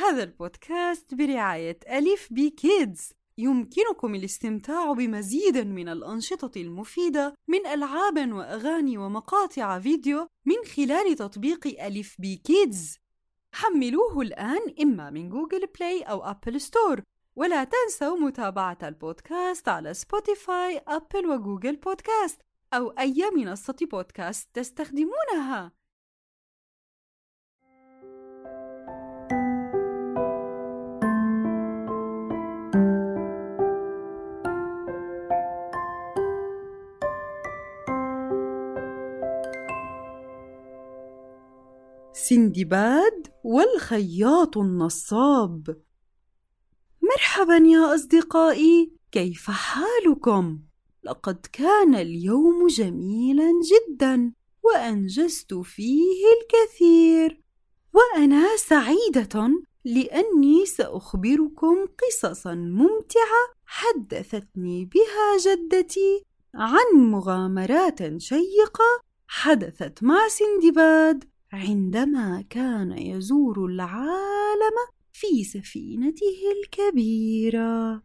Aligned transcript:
هذا 0.00 0.22
البودكاست 0.22 1.14
برعاية 1.14 1.78
ألف 1.90 2.28
بي 2.30 2.50
كيدز. 2.50 3.12
يمكنكم 3.38 4.14
الاستمتاع 4.14 4.92
بمزيد 4.92 5.58
من 5.58 5.88
الأنشطة 5.88 6.60
المفيدة 6.60 7.34
من 7.48 7.66
ألعاب 7.66 8.32
وأغاني 8.32 8.98
ومقاطع 8.98 9.78
فيديو 9.78 10.28
من 10.46 10.54
خلال 10.76 11.16
تطبيق 11.16 11.66
ألف 11.86 12.16
بي 12.18 12.36
كيدز. 12.36 12.98
حملوه 13.54 14.20
الآن 14.20 14.74
إما 14.82 15.10
من 15.10 15.30
جوجل 15.30 15.66
بلاي 15.78 16.02
أو 16.02 16.30
أبل 16.30 16.60
ستور. 16.60 17.02
ولا 17.36 17.64
تنسوا 17.64 18.16
متابعة 18.16 18.78
البودكاست 18.82 19.68
على 19.68 19.94
سبوتيفاي، 19.94 20.82
أبل 20.88 21.26
وجوجل 21.26 21.76
بودكاست 21.76 22.40
أو 22.72 22.90
أي 22.90 23.30
منصة 23.36 23.76
بودكاست 23.90 24.48
تستخدمونها. 24.54 25.72
سندباد 42.12 43.28
والخياط 43.44 44.58
النصاب. 44.58 45.76
مرحبا 47.02 47.56
يا 47.56 47.94
أصدقائي 47.94 48.92
كيف 49.12 49.50
حالكم؟ 49.50 50.58
لقد 51.04 51.46
كان 51.52 51.94
اليوم 51.94 52.66
جميلا 52.66 53.52
جدا 53.70 54.32
وأنجزت 54.62 55.54
فيه 55.54 56.24
الكثير. 56.40 57.42
وأنا 57.94 58.56
سعيدة 58.56 59.50
لأني 59.84 60.66
سأخبركم 60.66 61.76
قصصا 61.98 62.54
ممتعة 62.54 63.42
حدثتني 63.66 64.84
بها 64.84 65.38
جدتي 65.38 66.24
عن 66.54 66.96
مغامرات 66.96 68.18
شيقة 68.18 69.02
حدثت 69.26 70.02
مع 70.02 70.28
سندباد. 70.28 71.24
عندما 71.52 72.44
كان 72.50 72.92
يزور 72.98 73.66
العالم 73.66 74.76
في 75.12 75.44
سفينته 75.44 76.38
الكبيرة. 76.62 78.02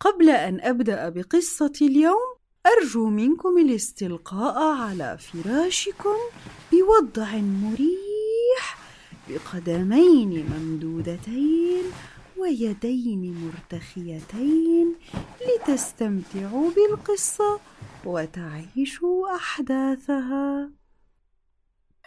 قبل 0.00 0.30
أن 0.30 0.60
أبدأ 0.60 1.08
بقصة 1.08 1.72
اليوم 1.82 2.38
أرجو 2.66 3.08
منكم 3.08 3.58
الاستلقاء 3.58 4.58
على 4.58 5.18
فراشكم 5.18 6.16
بوضع 6.72 7.36
مريح 7.36 8.78
بقدمين 9.28 10.46
ممدودتين 10.50 11.84
ويدين 12.38 13.34
مرتخيتين 13.34 14.94
لتستمتعوا 15.40 16.70
بالقصة 16.70 17.60
وتعيشوا 18.04 19.36
أحداثها. 19.36 20.77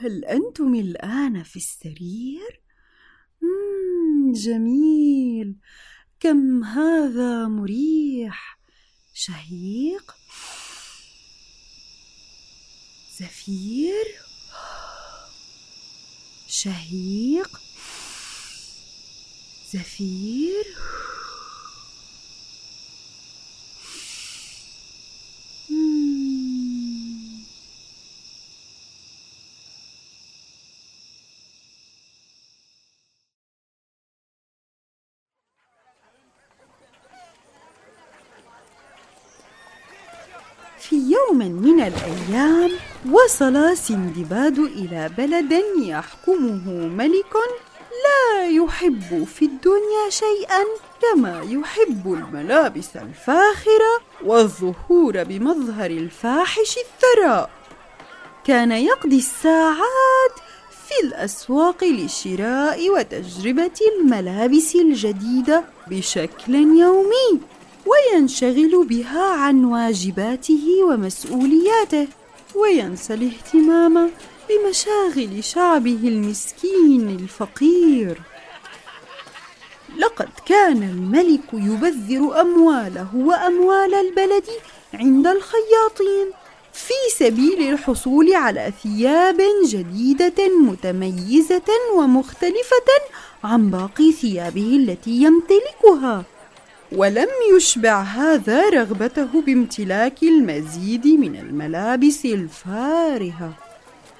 هل 0.02 0.26
أنتم 0.26 0.76
الآن 0.76 1.44
في 1.44 1.56
السرير؟ 1.56 2.62
جميل. 4.34 5.56
كم 6.20 6.64
هذا 6.64 7.48
مريح. 7.48 8.60
شهيق. 9.14 10.16
زفير. 13.20 14.06
شهيق. 16.48 17.62
زفير. 19.74 20.66
في 40.92 40.98
يوم 40.98 41.38
من 41.38 41.80
الأيام 41.80 42.72
وصل 43.12 43.78
سندباد 43.78 44.60
إلى 44.60 45.10
بلد 45.18 45.64
يحكمه 45.78 46.70
ملك 46.88 47.34
لا 48.06 48.48
يحب 48.48 49.24
في 49.24 49.46
الدنيا 49.46 50.10
شيئا 50.10 50.64
كما 51.02 51.42
يحب 51.50 52.14
الملابس 52.14 52.96
الفاخرة 52.96 53.94
والظهور 54.26 55.24
بمظهر 55.24 55.90
الفاحش 55.92 56.78
الثراء 56.78 57.50
كان 58.44 58.72
يقضي 58.72 59.18
الساعات 59.18 60.36
في 60.88 61.08
الأسواق 61.08 61.84
لشراء 61.84 62.90
وتجربة 62.90 63.80
الملابس 63.98 64.76
الجديدة 64.76 65.64
بشكل 65.88 66.56
يومي. 66.56 67.40
وينشغل 68.12 68.86
بها 68.86 69.26
عن 69.34 69.66
واجباته 69.66 70.84
ومسؤولياته 70.84 72.08
وينسى 72.56 73.14
الاهتمام 73.14 74.12
بمشاغل 74.50 75.44
شعبه 75.44 76.00
المسكين 76.04 77.10
الفقير. 77.10 78.22
لقد 79.98 80.30
كان 80.46 80.84
الملك 80.84 81.54
يبذر 81.54 82.42
أمواله 82.42 83.16
وأموال 83.16 83.94
البلد 83.94 84.46
عند 84.94 85.28
الخياطين 85.28 86.28
في 86.74 86.94
سبيل 87.18 87.74
الحصول 87.74 88.34
على 88.34 88.74
ثياب 88.84 89.42
جديدة 89.66 90.58
متميزة 90.60 91.70
ومختلفة 91.96 92.90
عن 93.44 93.72
باقي 93.72 94.12
ثيابه 94.12 94.76
التي 94.76 95.12
يمتلكها. 95.12 96.26
ولم 96.92 97.28
يشبع 97.56 98.02
هذا 98.02 98.70
رغبته 98.70 99.42
بامتلاك 99.42 100.24
المزيد 100.24 101.08
من 101.08 101.36
الملابس 101.36 102.26
الفارهة. 102.26 103.54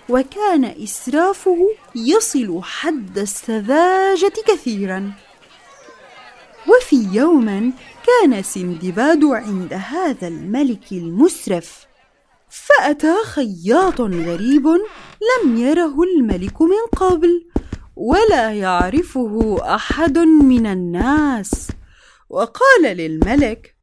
وكان 0.10 0.66
إسرافه 0.66 1.58
يصل 1.96 2.62
حد 2.64 3.18
السذاجة 3.18 4.34
كثيرا. 4.48 5.12
وفي 6.68 7.08
يوم 7.12 7.74
كان 8.08 8.44
سندباد 8.44 9.24
عند 9.24 9.74
هذا 9.74 10.28
الملك 10.28 10.92
المسرف 10.92 11.86
فأتى 12.50 13.16
خياط 13.24 14.02
غريب 14.02 14.68
لم 15.32 15.58
يره 15.58 15.96
الملك 16.04 16.62
من 16.62 16.86
قبل 16.98 17.46
ولا 17.96 18.52
يعرفه 18.52 19.58
أحد 19.76 20.18
من 20.18 20.68
الناس. 20.68 21.68
وقال 22.32 22.98
للملك 22.98 23.76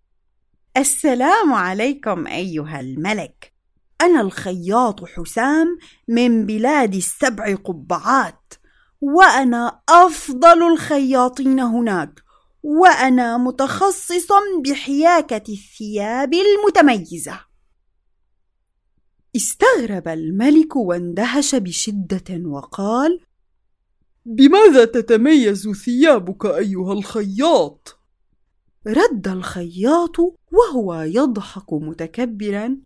السلام 0.76 1.54
عليكم 1.54 2.26
أيها 2.26 2.80
الملك. 2.80 3.52
أنا 4.00 4.20
الخياط 4.20 5.04
حسام 5.04 5.78
من 6.08 6.46
بلاد 6.46 6.94
السبع 6.94 7.54
قبعات 7.54 8.54
وأنا 9.00 9.80
أفضل 9.88 10.62
الخياطين 10.72 11.60
هناك 11.60 12.22
وأنا 12.62 13.36
متخصص 13.36 14.28
بحياكة 14.64 15.52
الثياب 15.52 16.34
المتميزة. 16.34 17.40
استغرب 19.36 20.08
الملك 20.08 20.76
واندهش 20.76 21.54
بشدة 21.54 22.48
وقال 22.48 23.20
بماذا 24.24 24.84
تتميز 24.84 25.68
ثيابك 25.70 26.46
أيها 26.46 26.92
الخياط؟ 26.92 27.97
رد 28.88 29.28
الخياط 29.28 30.16
وهو 30.52 30.94
يضحك 30.94 31.72
متكبرا. 31.72 32.76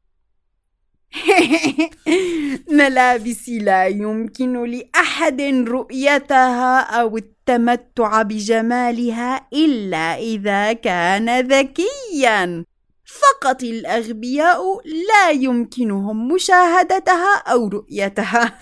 ملابسي 2.78 3.58
لا 3.58 3.86
يمكن 3.86 4.64
لأحد 4.64 5.40
رؤيتها 5.68 6.80
أو 6.80 7.16
التمتع 7.16 8.22
بجمالها 8.22 9.46
إلا 9.52 10.18
إذا 10.18 10.72
كان 10.72 11.40
ذكيا. 11.40 12.64
فقط 13.04 13.62
الأغبياء 13.62 14.80
لا 15.08 15.30
يمكنهم 15.30 16.28
مشاهدتها 16.28 17.36
أو 17.36 17.68
رؤيتها. 17.68 18.58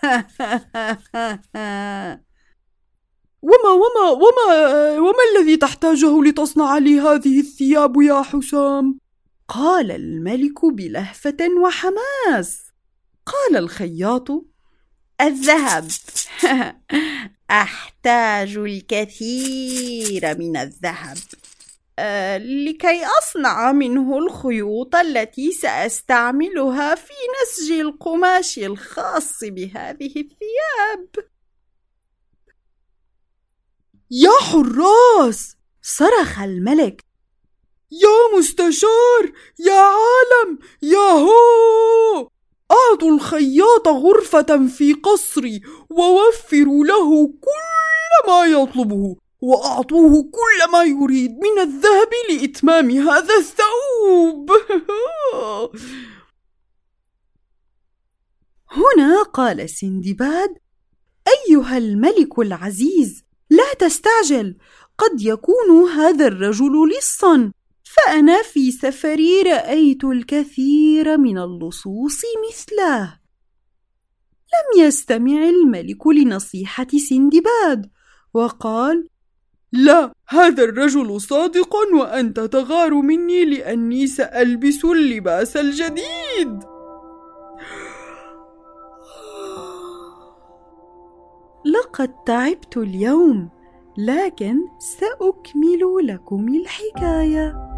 وما 3.43 3.71
وما 3.71 4.11
وما 4.11 4.99
وما 4.99 5.23
الذي 5.37 5.57
تحتاجه 5.57 6.23
لتصنع 6.23 6.79
لي 6.79 7.01
هذه 7.01 7.41
الثياب 7.41 8.03
يا 8.03 8.23
حسام؟ 8.23 8.99
قال 9.49 9.91
الملك 9.91 10.65
بلهفة 10.65 11.37
وحماس. 11.63 12.63
قال 13.27 13.57
الخياط 13.57 14.29
الذهب. 15.21 15.89
أحتاج 17.51 18.57
الكثير 18.57 20.39
من 20.39 20.57
الذهب. 20.57 21.19
آه، 21.99 22.39
لكي 22.39 23.03
أصنع 23.19 23.73
منه 23.73 24.19
الخيوط 24.19 24.95
التي 24.95 25.53
سأستعملها 25.53 26.95
في 26.95 27.13
نسج 27.43 27.73
القماش 27.73 28.59
الخاص 28.59 29.45
بهذه 29.45 30.07
الثياب. 30.07 31.30
يا 34.11 34.31
حراس! 34.41 35.57
صرخ 35.83 36.41
الملك. 36.41 37.05
يا 37.91 38.39
مستشار! 38.39 39.33
يا 39.59 39.81
عالم! 39.81 40.59
يا 40.83 41.11
هو! 41.11 42.29
أعطوا 42.71 43.11
الخياط 43.11 43.89
غرفة 43.89 44.67
في 44.67 44.93
قصري 44.93 45.61
ووفروا 45.91 46.85
له 46.85 47.27
كل 47.27 48.29
ما 48.29 48.45
يطلبه 48.45 49.17
وأعطوه 49.41 50.23
كل 50.23 50.73
ما 50.73 50.83
يريد 50.85 51.31
من 51.31 51.59
الذهب 51.61 52.09
لإتمام 52.31 52.91
هذا 52.91 53.35
الثوب. 53.35 54.51
هنا 58.73 59.23
قال 59.23 59.71
سندباد 59.71 60.59
أيها 61.29 61.79
الملك 61.79 62.39
العزيز 62.39 63.25
لا 63.61 63.89
تستعجل. 63.89 64.57
قد 64.99 65.23
يكون 65.23 65.89
هذا 65.97 66.27
الرجل 66.27 66.73
لصا. 66.99 67.53
فأنا 67.85 68.43
في 68.43 68.71
سفري 68.71 69.43
رأيت 69.43 70.05
الكثير 70.05 71.19
من 71.19 71.39
اللصوص 71.39 72.21
مثله. 72.49 73.21
لم 74.55 74.87
يستمع 74.87 75.49
الملك 75.49 76.07
لنصيحة 76.07 76.87
سندباد 77.09 77.91
وقال 78.35 79.09
لا 79.73 80.13
هذا 80.29 80.65
الرجل 80.65 81.21
صادق 81.21 81.77
وأنت 81.95 82.41
تغار 82.41 82.95
مني 82.95 83.45
لأني 83.45 84.07
سألبس 84.07 84.85
اللباس 84.85 85.57
الجديد. 85.57 86.80
لقد 91.65 92.15
تعبت 92.27 92.77
اليوم 92.77 93.51
لكن 93.99 94.57
سأكمل 94.79 96.07
لكم 96.07 96.49
الحكاية. 96.55 97.71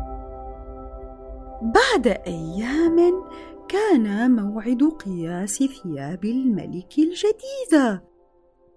بعد 1.63 2.07
أيام 2.27 3.25
كان 3.69 4.31
موعد 4.31 4.83
قياس 4.85 5.59
ثياب 5.59 6.25
الملك 6.25 6.99
الجديدة 6.99 8.05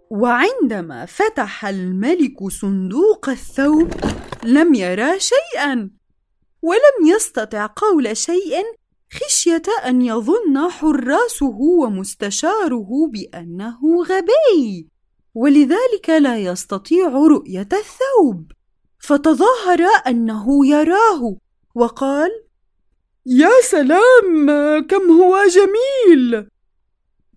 وعندما 0.10 1.06
فتح 1.06 1.66
الملك 1.66 2.48
صندوق 2.48 3.30
الثوب 3.30 3.90
لم 4.44 4.74
يرى 4.74 5.20
شيئا 5.20 5.90
ولم 6.62 7.08
يستطع 7.16 7.70
قول 7.76 8.18
شيء 8.18 8.64
خشية 9.14 9.64
أن 9.86 10.02
يظن 10.02 10.70
حراسه 10.70 11.60
ومستشاره 11.60 12.90
بأنه 13.12 14.04
غبي. 14.04 14.95
ولذلك 15.36 16.10
لا 16.10 16.38
يستطيع 16.38 17.08
رؤية 17.08 17.70
الثوب. 17.74 18.52
فتظاهر 19.00 19.82
أنه 20.08 20.68
يراه 20.68 21.36
وقال 21.76 22.32
يا 23.26 23.62
سلام 23.62 24.48
كم 24.90 25.12
هو 25.12 25.38
جميل. 25.48 26.48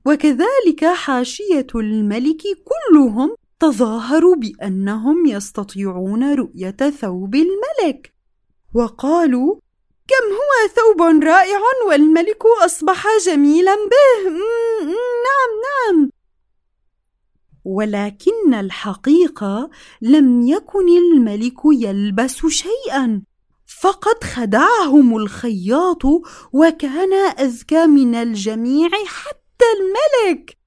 وكذلك 0.06 0.84
حاشية 0.84 1.66
الملك 1.74 2.42
كلهم 2.64 3.34
تظاهروا 3.60 4.36
بأنهم 4.36 5.26
يستطيعون 5.26 6.34
رؤية 6.34 6.76
ثوب 7.00 7.34
الملك. 7.34 8.12
وقالوا 8.74 9.54
كم 10.08 10.24
هو 10.32 10.68
ثوب 10.76 11.24
رائع 11.24 11.60
والملك 11.88 12.42
أصبح 12.64 13.06
جميلا 13.26 13.74
به. 13.74 14.30
نعم 15.26 15.50
نعم. 15.68 16.17
ولكن 17.68 18.54
الحقيقة 18.54 19.70
لم 20.02 20.42
يكن 20.46 20.88
الملك 20.88 21.58
يلبس 21.64 22.46
شيئا 22.46 23.22
فقد 23.80 24.24
خدعهم 24.24 25.16
الخياط 25.16 26.02
وكان 26.52 27.12
اذكى 27.14 27.86
من 27.86 28.14
الجميع 28.14 28.88
حتى 29.06 29.64
الملك. 29.78 30.58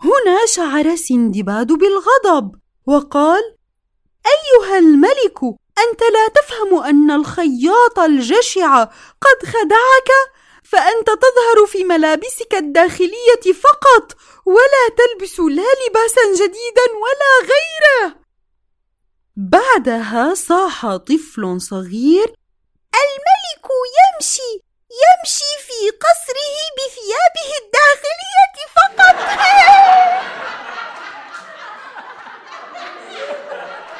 هنا 0.00 0.46
شعر 0.46 0.96
سندباد 0.96 1.72
بالغضب 1.72 2.54
وقال 2.86 3.42
أيها 4.26 4.78
الملك 4.78 5.42
أنت 5.78 6.00
لا 6.00 6.28
تفهم 6.42 6.82
أن 6.82 7.10
الخياط 7.10 7.98
الجشع 7.98 8.84
قد 9.20 9.46
خدعك 9.46 10.10
فأنت 10.70 11.06
تظهر 11.06 11.66
في 11.66 11.84
ملابسك 11.84 12.54
الداخلية 12.54 13.52
فقط 13.62 14.16
ولا 14.44 14.84
تلبس 14.98 15.40
لا 15.40 15.68
لباسا 15.86 16.34
جديدا 16.34 16.86
ولا 17.04 17.32
غيره. 17.42 18.14
بعدها 19.36 20.34
صاح 20.34 20.96
طفل 20.96 21.60
صغير 21.60 22.34
الملك 23.04 23.68
يمشي 23.98 24.52
يمشي 25.02 25.52
في 25.66 25.90
قصره 25.90 26.56
بثيابه 26.78 27.50
الداخلية 27.62 28.56
فقط. 28.76 29.16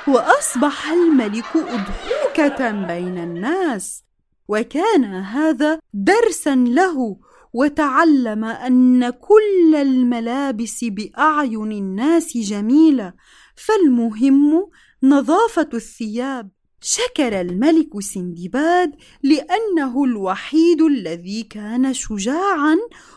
وأصبح 0.15 0.87
الملك 0.89 1.57
أضحوكة 1.57 2.71
بين 2.71 3.19
الناس. 3.19 4.08
وكان 4.49 5.05
هذا 5.05 5.81
درسا 5.95 6.55
له 6.55 7.17
وتعلم 7.53 8.45
أن 8.45 9.11
كل 9.11 9.75
الملابس 9.75 10.85
بأعين 10.85 11.73
الناس 11.73 12.37
جميلة 12.37 13.13
فالمهم 13.57 14.71
نظافة 15.03 15.69
الثياب. 15.75 16.51
شكر 16.81 17.41
الملك 17.41 18.01
سندباد 18.01 18.95
لأنه 19.23 20.05
الوحيد 20.05 20.83
الذي 20.83 21.43
كان 21.43 21.95
شجاعا 21.95 22.77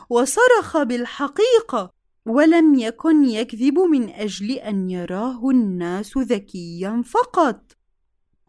وصرخ 0.10 0.84
بالحقيقة 0.84 1.92
ولم 2.26 2.76
يكن 2.76 3.24
يكذب 3.24 3.80
من 3.80 4.10
أجل 4.10 4.52
أن 4.52 4.90
يراه 4.90 5.50
الناس 5.50 6.18
ذكيا 6.18 7.04
فقط. 7.06 7.81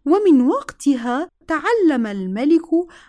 ومن 0.04 0.42
وقتها 0.42 1.28
تعلم 1.49 2.06
الملك 2.06 2.68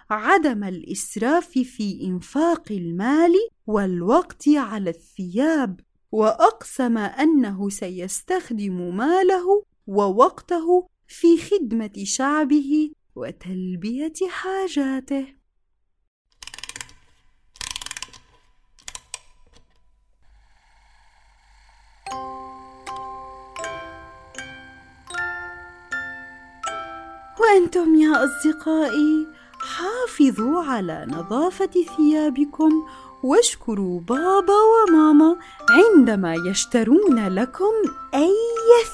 عدم 0.10 0.64
الإسراف 0.64 1.50
في 1.50 2.02
إنفاق 2.04 2.72
المال 2.72 3.34
والوقت 3.68 4.44
على 4.48 4.90
الثياب 4.90 5.80
وأقسم 6.12 6.98
أنه 6.98 7.70
سيستخدم 7.70 8.96
ماله 8.98 9.64
ووقته 9.88 10.88
في 11.08 11.38
خدمة 11.38 11.94
شعبه 12.04 12.92
وتلبية 13.16 14.14
حاجاته. 14.30 15.43
وأنتم 27.44 27.96
يا 27.96 28.24
أصدقائي 28.24 29.28
حافظوا 29.60 30.64
على 30.64 31.08
نظافة 31.10 31.70
ثيابكم 31.98 32.72
واشكروا 33.24 34.00
بابا 34.00 34.54
وماما 34.54 35.38
عندما 35.70 36.36
يشترون 36.36 37.28
لكم 37.28 37.74
أي 38.14 38.34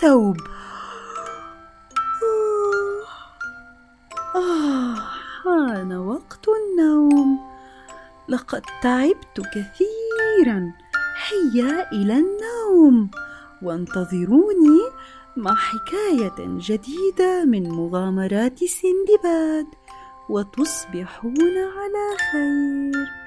ثوب. 0.02 0.38
آه 4.36 4.96
حان 5.44 5.98
وقت 5.98 6.46
النوم. 6.48 7.40
لقد 8.30 8.62
تعبت 8.84 9.42
كثيرا. 9.54 10.74
هيا 11.30 11.92
إلى 11.92 12.14
النوم. 12.14 13.12
وانتظروني 13.62 14.80
مع 15.40 15.56
حكاية 15.56 16.36
جديدة 16.40 17.46
من 17.46 17.70
مغامرات 17.70 18.60
سندباد 18.64 19.68
وتصبحون 20.30 21.58
على 21.58 22.18
خير. 22.32 23.19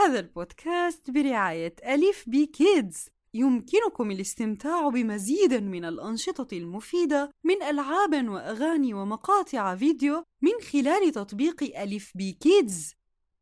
هذا 0.00 0.18
البودكاست 0.18 1.10
برعاية 1.10 1.74
أليف 1.86 2.24
بي 2.28 2.46
كيدز. 2.46 3.08
يمكنكم 3.34 4.10
الاستمتاع 4.10 4.88
بمزيد 4.88 5.54
من 5.54 5.84
الأنشطة 5.84 6.56
المفيدة 6.56 7.30
من 7.44 7.62
ألعاب 7.62 8.28
وأغاني 8.28 8.94
ومقاطع 8.94 9.74
فيديو 9.74 10.24
من 10.42 10.52
خلال 10.72 11.12
تطبيق 11.12 11.62
أليف 11.82 12.12
بي 12.14 12.32
كيدز. 12.32 12.94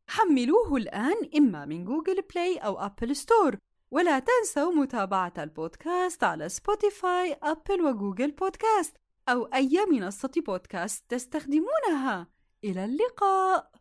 حملوه 0.09 0.75
الآن 0.75 1.29
إما 1.37 1.65
من 1.65 1.85
جوجل 1.85 2.21
بلاي 2.21 2.57
أو 2.57 2.79
أبل 2.79 3.15
ستور. 3.15 3.57
ولا 3.91 4.19
تنسوا 4.19 4.71
متابعة 4.71 5.33
البودكاست 5.37 6.23
على 6.23 6.49
سبوتيفاي، 6.49 7.37
أبل 7.43 7.81
وجوجل 7.81 8.31
بودكاست 8.31 8.95
أو 9.29 9.45
أي 9.45 9.85
منصة 9.91 10.31
بودكاست 10.37 11.03
تستخدمونها. 11.09 12.27
إلى 12.63 12.85
اللقاء. 12.85 13.71